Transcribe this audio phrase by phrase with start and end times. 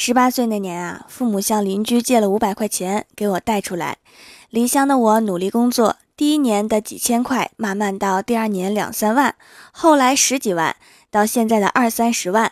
[0.00, 3.96] 十八岁那年啊，父母向邻居借了五百块钱给我带出来。
[4.48, 9.34] 离乡的我努力工作，第一年的几千块，慢慢到第二年两三万，
[9.72, 10.76] 后来十几万，
[11.10, 12.48] 到现在的二三十万。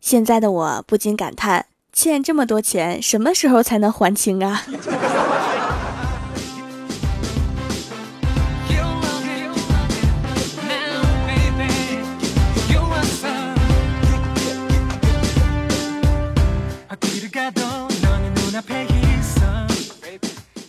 [0.00, 4.64] 现在的我不禁感叹：欠这么多钱，什么时候才能还清啊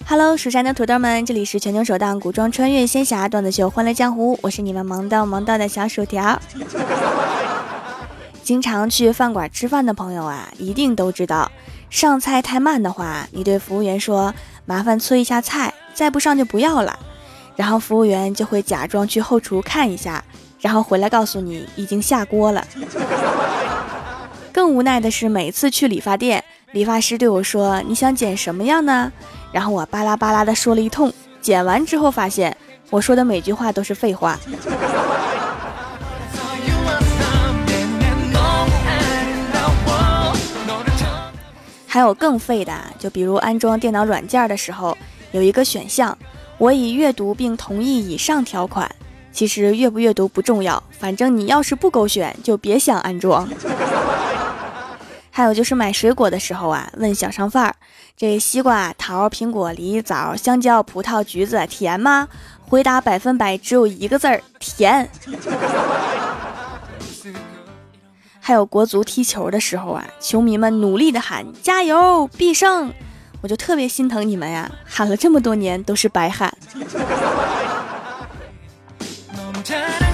[0.10, 6.42] ？Hello，蜀山的土豆们，这里是全球首档古装穿越仙侠段子秀《欢乐江湖》，我是你们萌到萌到的小薯条。
[8.42, 11.52] 经常去饭馆吃饭的朋友啊，一定都知道，
[11.90, 14.34] 上菜太慢的话，你对服务员说
[14.64, 16.98] ：“麻烦催一下菜，再不上就不要了。”
[17.58, 20.24] 然后服务员就会假装去后厨看一下，
[20.62, 22.66] 然后回来告诉你已经下锅了。
[24.54, 29.12] 更无奈的是，每次去理发店，理发师对我说：“你想剪什么样呢？”
[29.58, 32.56] 然后我巴拉巴拉的说了一通，剪完之后发现
[32.92, 34.38] 我说的每句话都是废话。
[41.88, 44.96] 还有更废的，就比如安装电脑软件的时候，
[45.32, 46.16] 有一个选项，
[46.60, 48.88] 我已阅读并同意以上条款。
[49.32, 53.50] 其实阅不阅读不重要，反正你要是不勾选，就别想安装。
[55.38, 57.76] 还有就是买水果的时候啊，问小商贩儿
[58.18, 62.28] ：“这西瓜、桃、苹果、梨、枣、香蕉、葡萄、橘子甜吗？”
[62.68, 65.08] 回答百分百只有一个字儿：甜。
[68.40, 72.92] 还有国足踢球的时候啊，球迷们努力的喊：“加油，必胜！”
[73.44, 76.52] 我就特别心疼你们呀，喊了这么多年都是白喊。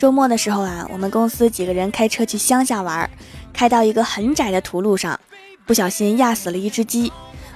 [0.00, 3.10] 周末的时候啊，我们公司几个人开车去乡下玩，
[3.52, 5.20] 开到一个很窄的土路上，
[5.66, 7.12] 不小心压死了一只鸡。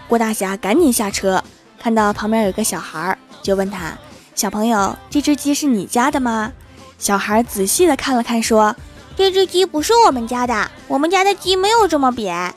[0.06, 1.42] 郭大侠赶紧下车，
[1.78, 3.96] 看到旁边有个小孩，就问他
[4.36, 6.52] ：“小朋友，这只鸡是你家的吗？”
[7.00, 8.76] 小孩仔细的看了看，说
[9.16, 12.54] ：“这只鸡不是我们家的，我们家的鸡没有这么扁。”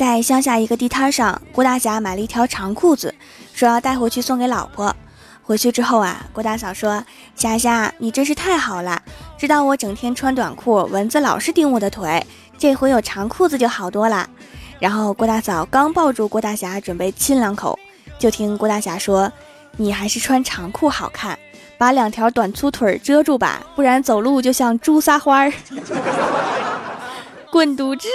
[0.00, 3.14] 在乡下一个地摊上，郭大侠买了一条长裤子，
[3.52, 4.96] 说要带回去送给老婆。
[5.42, 7.04] 回去之后啊，郭大嫂说
[7.36, 9.02] ：“霞霞，你真是太好了，
[9.36, 14.26] 知道我整天穿短裤，蚊子老是叮我的腿，这回有长裤子就好多了。”
[14.80, 17.78] 然后郭大嫂刚抱住郭大侠准备亲两口，
[18.18, 19.30] 就听郭大侠说
[19.76, 21.38] ：“你还是穿长裤好看，
[21.76, 25.52] 把两条短粗腿遮住吧，不然走路就像猪撒欢儿。”
[27.52, 28.08] 滚犊子！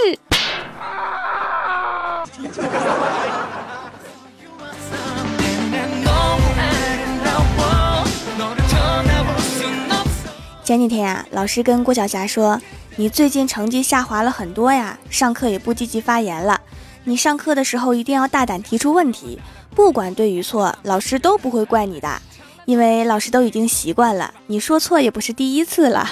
[10.63, 12.59] 前几天呀，老师跟郭晓霞说
[12.97, 16.59] ：“你最近成绩下滑了很多呀，上课也不积极发言了。
[17.05, 19.39] 你上课的时候一定要大胆提出问题，
[19.73, 22.21] 不管对与错，老师都不会怪你的，
[22.65, 26.09] 因为老师都已经习惯了，你说错也不是第一次了。”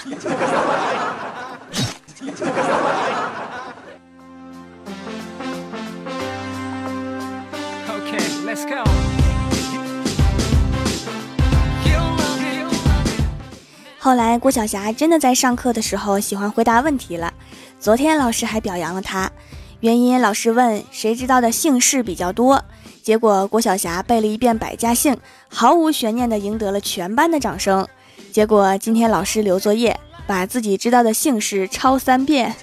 [14.04, 17.34] 后来，郭晓霞真的在上课的时候喜欢回答问题了。
[17.80, 19.32] 昨天老师还表扬了她，
[19.80, 22.62] 原因老师问谁知道的姓氏比较多，
[23.02, 25.16] 结果郭晓霞背了一遍百家姓，
[25.48, 27.88] 毫无悬念的赢得了全班的掌声。
[28.30, 29.98] 结果今天老师留作业，
[30.28, 32.54] 把自己知道的姓氏抄三遍。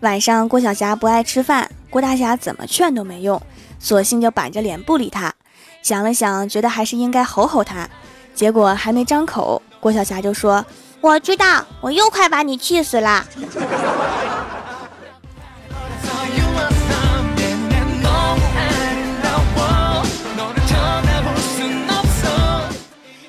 [0.00, 3.40] 晚上，郭晓霞不爱吃饭，郭大侠怎么劝都没用，
[3.80, 5.34] 索性就板着脸不理他。
[5.82, 7.88] 想了想，觉得还是应该吼吼他。
[8.32, 10.64] 结果还没张口，郭晓霞就说
[11.02, 13.26] ：“我知道，我又快把你气死了。”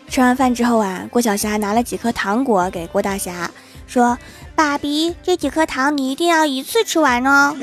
[0.08, 3.50] 吃完饭之后啊，郭晓霞拿了几颗糖果给郭大侠，
[3.90, 4.18] 说。
[4.56, 7.56] 爸比，这几颗糖你一定要一次吃完哦。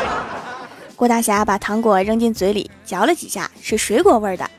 [0.94, 4.50] 郭大侠把糖果扔进嘴里，嚼了几下，是水果味的。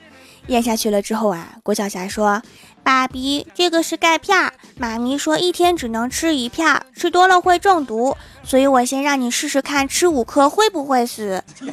[0.47, 2.41] 咽下去了之后啊，郭晓霞说
[2.81, 11.43] ：“爸比，这个是钙片，妈咪说一天只能吃一片，吃多了会中毒，所以我先让你试试看，吃五颗会不会死。”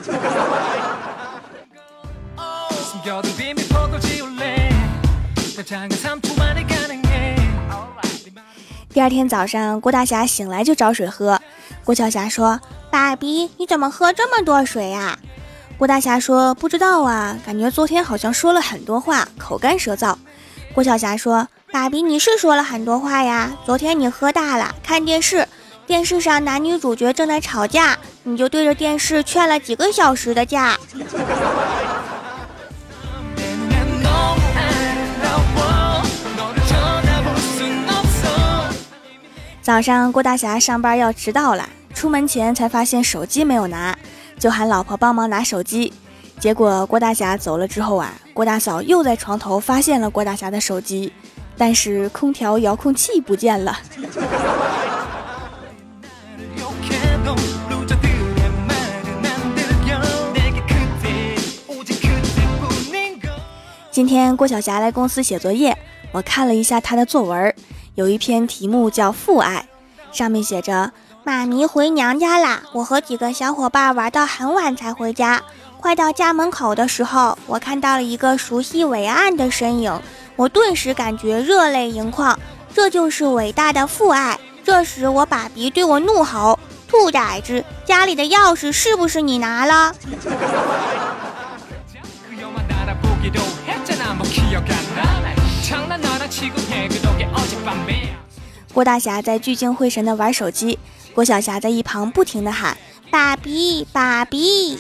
[8.99, 11.41] 第二天早上，郭大侠醒来就找水喝。
[11.85, 12.61] 郭晓霞说
[12.91, 15.17] ：“爸比，你怎么喝这么多水呀？”
[15.79, 20.17] 郭大侠说：“不知道啊，感觉昨天好像说了很多话，口干舌燥。”
[20.75, 23.53] 郭晓霞说：“爸比，你是说了很多话呀？
[23.65, 25.47] 昨天你喝大了，看电视，
[25.87, 30.77] 电视上男女主角正在吵架，你就对着电视劝了几个小时的架。”
[39.69, 43.94] 早上，郭大侠上班要迟到了，出门前才发现手机没有拿，
[44.38, 45.93] 就喊老婆帮忙拿手机。
[46.41, 51.12] 结果郭大侠走了之后啊，郭大嫂又在床头发现了郭大侠的手机，
[51.59, 53.79] 但是空调遥控器不见了。
[63.91, 65.76] 今天郭晓霞来公司写作业，
[66.11, 67.55] 我看了一下她的作文。
[67.99, 69.67] 有一篇题目叫《父爱》，
[70.17, 70.93] 上面写着
[71.27, 75.43] ：“妈咪回娘家啦，我和几个小伙伴玩到很晚才回家。
[75.81, 80.00] 快到家门口的时候，我看到了一个熟悉伟岸的身影，
[80.37, 82.39] 我顿时感觉热泪盈眶。
[82.73, 84.39] 这就是伟大的父爱。
[84.62, 86.56] 这时，我爸比对我怒吼
[86.87, 89.93] ：‘兔崽子，家里的钥匙是不是你拿了？’”
[98.73, 100.79] 郭大侠在聚精会神地玩手机，
[101.15, 102.76] 郭小霞在一旁不停地喊
[103.11, 104.79] “爸比，爸比”，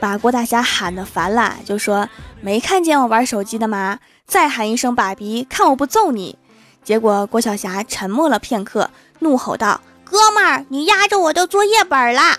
[0.00, 2.08] 把郭大侠喊得烦了，就说
[2.40, 3.98] ：“没看见我玩手机的吗？
[4.26, 6.36] 再喊一声‘爸比’，看我不揍你！”
[6.82, 8.90] 结果郭晓霞沉默了片刻，
[9.20, 12.36] 怒吼道：“哥们儿，你压着我的作业本了！”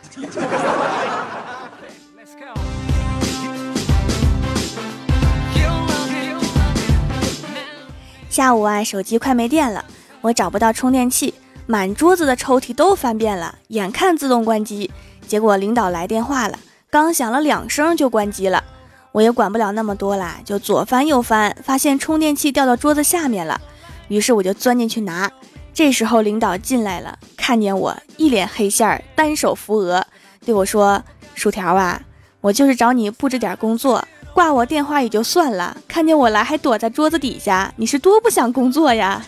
[8.37, 9.83] 下午啊，手机快没电了，
[10.21, 11.33] 我找不到充电器，
[11.65, 14.91] 满桌子的抽屉都翻遍了，眼看自动关机，
[15.27, 16.59] 结果领导来电话了，
[16.91, 18.63] 刚响了两声就关机了。
[19.11, 23.59] 我也管不了那么多啦，就左翻右翻，发现充电器掉到桌子下面了，
[24.07, 25.31] 于是我就钻进去拿。
[25.73, 30.05] 这时候领导进来了，看见我一脸黑线儿，单手扶额，
[30.45, 31.03] 对我说
[31.33, 31.99] ：“薯条啊，
[32.41, 34.07] 我就是找你布置点工作。”
[34.37, 39.19] 挂我电话也就算了，看见我来还躲在桌子底下，你是多不想工作呀？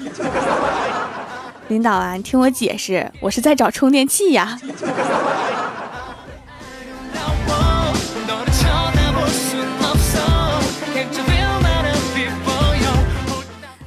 [1.69, 4.59] 领导啊，你听我解释，我是在找充电器呀。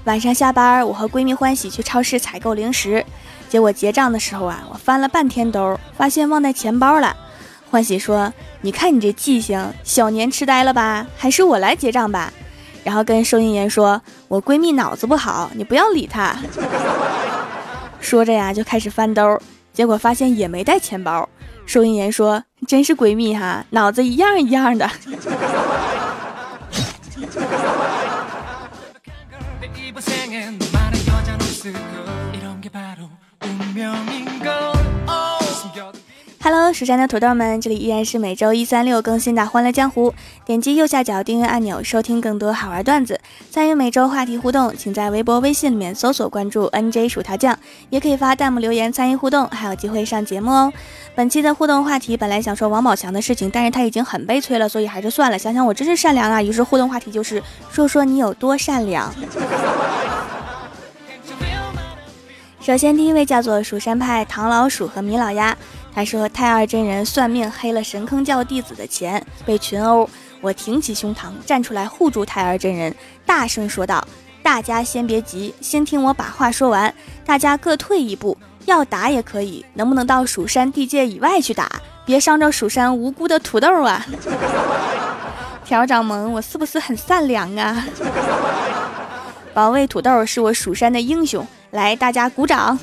[0.03, 3.07] 晚上下班，我和闺蜜欢喜去超市采购零食，
[3.49, 7.15] 结果结账的时候啊，我翻了半天兜，发现忘带钱包了。
[7.73, 8.31] 欢喜说
[8.61, 11.07] ：“你看你这记性，小年痴呆了吧？
[11.17, 12.31] 还是我来结账吧。”
[12.85, 13.99] 然后跟收银员说
[14.29, 16.37] ：“我闺蜜脑子不好，你不要理她。
[17.99, 19.41] ”说着呀，就开始翻兜，
[19.73, 21.27] 结果发现也没带钱包。
[21.65, 24.87] 收银员说：“真是闺蜜哈，脑子一样一样的。
[36.43, 40.11] ”哈喽，蜀山的土豆们，这里依然是每周一、三、六更新的《欢乐江湖》。
[40.45, 47.57] 点击右下角订阅按钮，收听更多好玩段子，参与每周话题互动，请在微博、微信里面搜索关注 “nj 薯条酱”，
[47.91, 50.73] 也可以发弹幕留言参与互动，还有机会上节目哦。
[51.15, 55.39] 本期的互动话题本来想说王宝强的事情，但是他已经很悲催了，所以还是算了。
[55.39, 59.15] 想想我真是善良啊，于是互动话题就是说说你有多善良。
[62.61, 65.57] 首先第一位叫做蜀山派唐老鼠和米老鸭。
[65.95, 70.09] 他说：“太二真人算命黑了神坑教弟子的钱，被群殴。
[70.41, 72.95] 我挺起胸膛站出来护住太二真人，
[73.27, 74.03] 大声说道
[74.43, 76.93] ：‘大家先别急，先听我把话说完。
[77.25, 81.71] 大家各退一步，要打也可以，能不能到蜀山地界以外去打？
[82.05, 84.05] 别伤着蜀山无辜的土豆啊！’
[85.65, 87.87] 条掌门，我是不是很善良啊？
[89.55, 92.79] 保卫土豆是我蜀山的英雄，来，大家鼓掌。”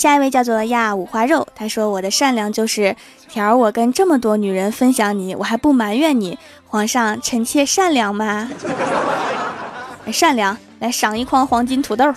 [0.00, 2.96] 下一位叫做亚五花肉，他说：“我的善良就是
[3.28, 6.38] 条，我跟这么多女人分享你，我还不埋怨你。
[6.66, 8.50] 皇上，臣妾善良吗？
[10.10, 12.10] 善良，来赏一筐黄金土豆。”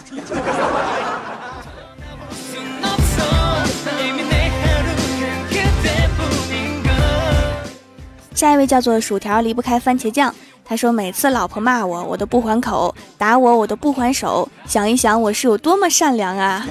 [8.33, 14.47] 下一位叫做薯条离不开番茄酱，他说：“每次老婆骂我，我都不还口；打我，我都不还手。
[14.65, 16.65] 想一想，我是有多么善良啊！”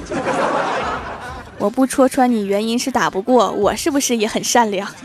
[1.63, 4.85] 我不戳穿你，原因是打不过我，是不是也很善良？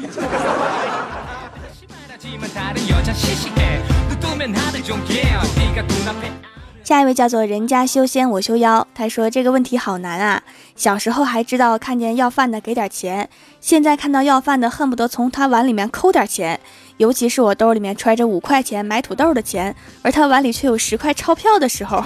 [6.82, 10.42] 下一位叫做人家修仙我修妖，他说这个问题好难啊。
[10.74, 13.28] 小时候还知道看见要饭的给点钱，
[13.60, 16.58] 现在看到要饭的恨不得从他碗里面抠点钱。
[16.96, 22.04] 尤其是我兜里面揣着五块钱买土豆的钱，而他碗里却有十块钞票的时候。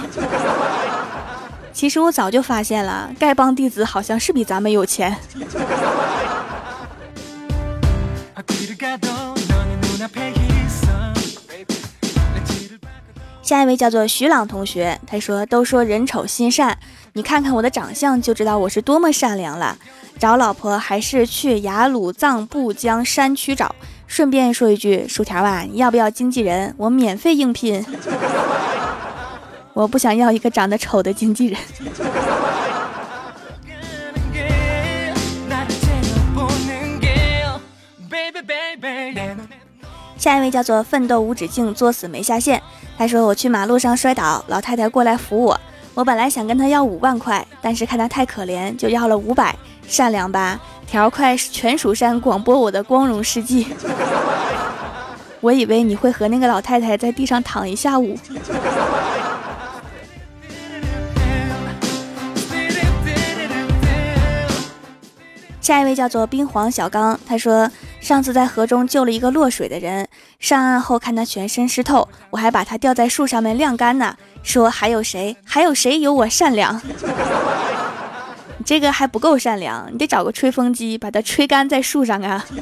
[1.73, 5.17] 其实我早就发现了，丐帮弟子好像是比咱们有钱。
[13.41, 16.77] 下一位叫做徐朗同学，他说：“都说人丑心善，
[17.11, 19.77] 你看看我的长相就知道我是多么善良了。
[20.17, 23.75] 找老婆还是去雅鲁藏布江山区找。
[24.07, 26.73] 顺便说一句，薯条啊，你要不要经纪人？
[26.77, 27.83] 我免费应聘。
[29.73, 31.59] 我不想要一个长得丑的经纪人。”
[40.17, 42.61] 下一位叫做奋斗无止境，作死没下线。
[42.97, 45.59] 他说：“我去马路上摔倒，老太太过来扶我。
[45.93, 49.53] 我本来想跟他要五万块，但是看他太可怜，就要了五百。
[49.85, 53.67] 善良吧，条块全蜀山广播我的光荣事迹。
[55.41, 58.17] 我以为你会和那个老太太在地上躺一下午。”
[65.63, 70.05] 下一位叫做冰皇小刚，他说上次在河中救了一个落水的人，
[70.37, 74.13] 上岸后看他全身湿透，我还把他吊在树上面晾干呢。
[74.43, 75.37] 说还有谁？
[75.45, 76.81] 还有谁有我善良？
[78.57, 82.45] 你 这个还不够善良，你得找个吹风机把它吹干在树上啊。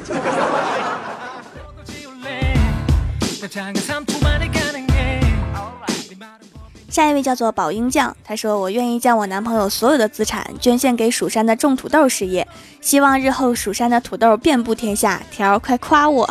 [6.92, 12.46] 下一位叫做宝英酱，他说：“我愿意将我男朋友所有的资产捐献给蜀山的种土豆事业，
[12.82, 16.28] 希望日后蜀山的土豆遍布天下。”条快夸我，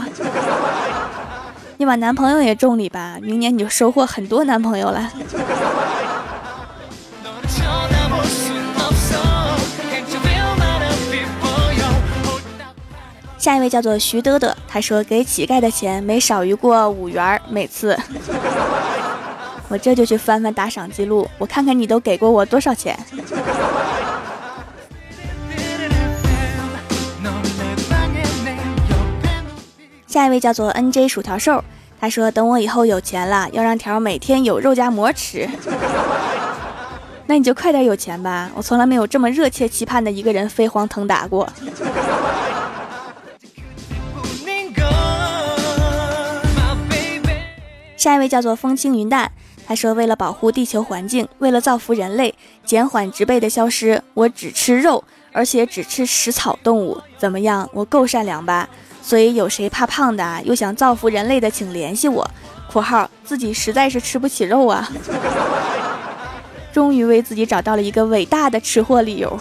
[1.77, 5.11] 你把男朋友也种里吧，明年你就收获很多男朋友了。
[13.39, 17.97] 下一位叫做徐德德，他说：“给乞丐的钱没少于过五元，每次。”
[19.71, 22.99] 我这就去翻翻打赏记录，我看看你都给过我多少钱。
[30.05, 31.63] 下一位叫做 N J 薯条兽，
[32.01, 35.47] 他说等我以后有钱了，要让条每天有肉夹馍吃。
[37.25, 41.47] 那你就快点有钱吧，我从来没有这么热切期盼的一个人飞黄腾达过。
[47.95, 49.31] 下一位叫做风轻云淡。
[49.71, 52.35] 他说：“为了保护地球环境，为了造福人类，
[52.65, 55.01] 减缓植被的消失，我只吃肉，
[55.31, 56.99] 而且只吃食草动物。
[57.17, 57.69] 怎么样？
[57.71, 58.67] 我够善良吧？
[59.01, 62.29] 所以有谁怕胖的，又想造福人类的，请联系我。
[62.69, 64.91] （括号自己实在是吃不起肉啊！）
[66.73, 69.39] 终于为自己找到了一个伟大的吃货理由。”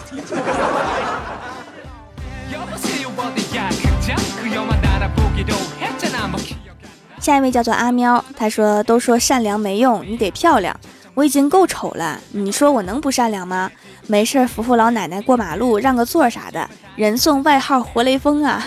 [7.21, 10.75] 下一位叫做阿喵，他说：“都说善良没用，你得漂亮。
[11.13, 13.69] 我已经够丑了，你说我能不善良吗？
[14.07, 18.65] 没事扶扶老奶奶过马路，让个座啥的，人送外号活雷锋啊！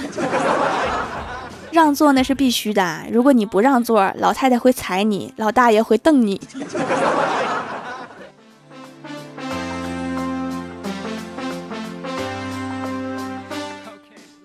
[1.72, 6.40] 让座那是必须的，如果你不让座，老太太会踩你，老大爷会瞪你。”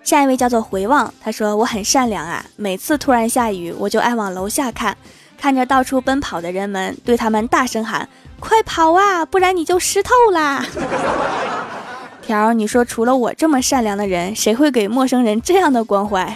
[0.09, 4.97] 下一位叫做回望，他说我很善良啊，每次突然下雨，我就爱往楼下看，
[5.37, 8.09] 看着到处奔跑的人们，对他们大声喊
[8.41, 10.65] ：“快跑啊，不然你就湿透啦！”
[12.25, 16.35] 条，你说除了我这么善良的人，谁会给陌生人这样的关怀？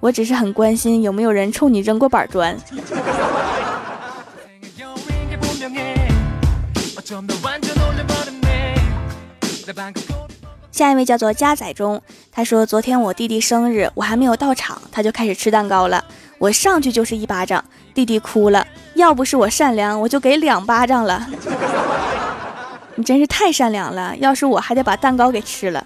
[0.00, 2.54] 我只是很关心有没有人冲你扔过板砖。
[10.72, 12.00] 下一位叫做加载中，
[12.32, 16.02] 他说：“昨天我弟弟生日，我还没有到场，他就开始吃蛋糕了。
[16.38, 17.62] 我上去就是一巴掌，
[17.92, 18.66] 弟弟哭了。
[18.94, 21.26] 要不是我善良，我就给两巴掌了。
[22.94, 25.84] 你真是太善良了，要是我还得把蛋糕给吃了。”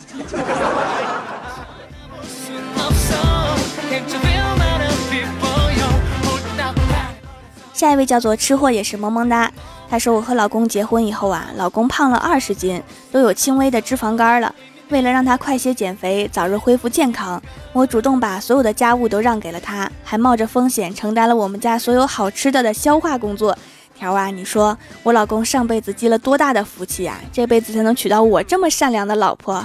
[7.72, 9.50] 下一位叫做吃货也是萌萌哒，
[9.90, 14.54] 他说：“我和老公结婚以后啊，老公胖了二十斤，都有轻微的脂肪肝了。”
[14.90, 23.56] 为了让他快些减肥，早日恢复健康，我主动把所有的家务都让给了他，还冒着风险承担了我们家所有好吃的的消化工作。
[23.96, 29.64] 条啊，你说我老公上辈子积了多大的福气呀，这辈子才能娶到我这么善良的老婆。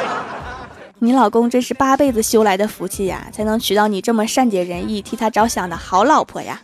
[0.98, 6.58] 你老公真是八辈子修来的福气呀，才能娶到你这么善解人意、替他着想的好老婆呀。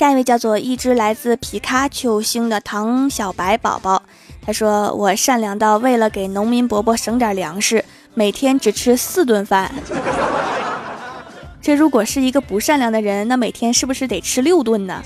[0.00, 4.02] 下一位叫做一只来自皮卡丘星的唐小白宝宝，
[4.40, 9.70] 他说：“我善良到为了给农民伯伯省点粮食，每天只吃四顿饭。
[11.60, 15.02] 这如果是一个不善良的人，那每天是不是得吃六顿呢？”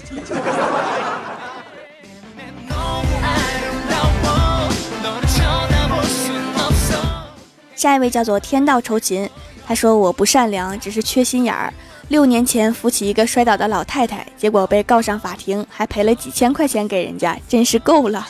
[7.74, 9.28] 下一位叫做天道酬勤，
[9.66, 11.74] 他说：“我不善良，只是缺心眼儿。”
[12.08, 18.26] 六年前扶起一个摔倒的老太太，结果被告上法庭，还赔了几千块钱给人家，真是够了。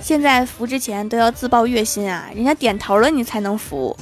[0.00, 3.96] 现在扶之前都要自报月薪啊，人家点头了你才能扶。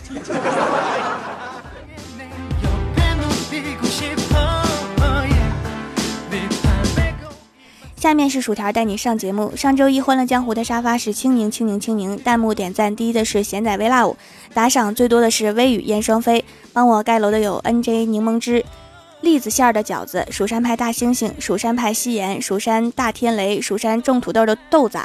[7.98, 9.56] 下面是薯条带你上节目。
[9.56, 14.16] 上周一欢乐江湖的沙发是青柠青柠青柠，弹幕点赞第一的是咸仔微辣舞，
[14.54, 18.64] 打赏最多的是微雨燕双飞，帮我盖楼的有 N J 柠檬汁、
[19.20, 25.00] 栗子馅儿的饺子、蜀山派大猩猩、蜀山派夕颜、蜀山大天雷、蜀山种土豆的豆子、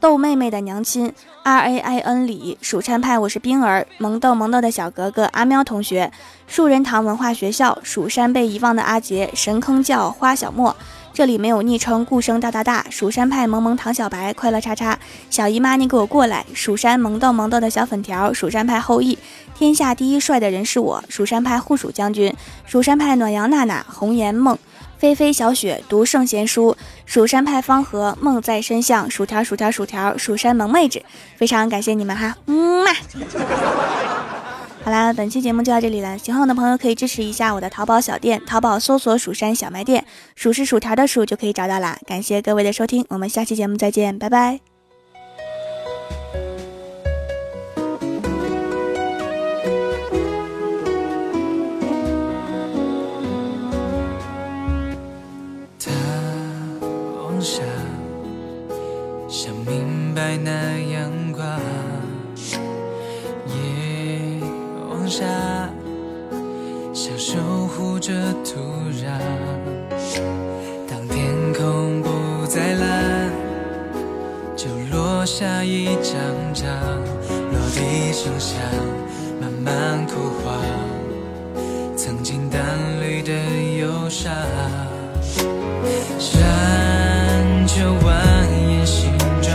[0.00, 1.12] 豆妹妹的娘亲
[1.42, 6.10] R A I N 李、蜀山派我是冰儿、萌豆萌豆的小格格阿喵同学、
[6.46, 10.74] 树人堂文化学校、蜀山被遗忘的阿杰、神坑教花小莫。
[11.12, 14.96] 这里没有昵称，顾生大大大，蜀山派萌萌唐小白，快乐叉叉，
[15.28, 19.18] 小姨妈你给我过来，蜀山萌豆萌豆的小粉条，蜀山派后羿，
[19.54, 22.32] 天下第一帅的人是我，蜀山派护蜀将军，
[22.64, 24.56] 蜀山派暖阳娜娜，红颜梦，
[24.96, 31.02] 菲菲小雪读圣贤书，蜀山派方和梦在身相，薯条薯条薯条，蜀山萌妹子，
[31.36, 32.92] 非常感谢你们哈，嗯嘛。
[34.88, 36.16] 好啦，本期节目就到这里了。
[36.16, 40.02] 喜欢我的朋友可以支持一下我的淘宝小店，淘宝搜索“蜀山小卖店”，
[40.34, 41.98] 数是薯条的数就可以找到啦。
[42.06, 44.77] 感谢各位的收听，我们下期节目再见，拜拜。
[76.02, 76.66] 长长，
[77.28, 78.56] 落地声响，
[79.40, 80.54] 慢慢枯黄。
[81.96, 82.60] 曾经淡
[83.00, 83.32] 绿的
[83.80, 84.32] 忧伤，
[86.18, 88.12] 山丘蜿
[88.46, 89.52] 蜒形状，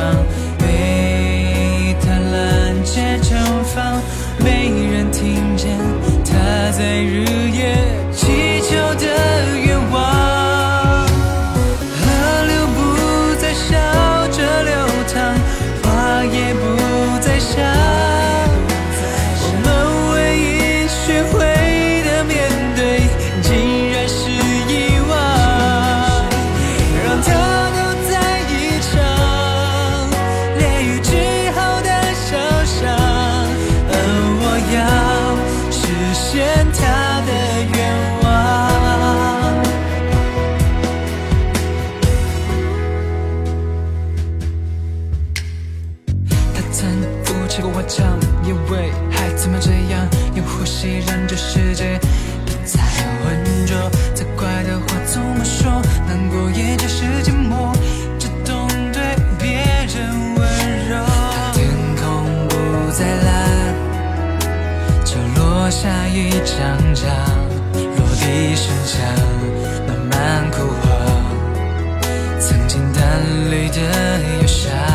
[65.63, 67.05] 落下一张张
[67.73, 69.01] 落地声响
[69.87, 70.91] 慢慢枯黄。
[72.37, 73.79] 曾经淡绿的
[74.41, 74.92] 忧伤。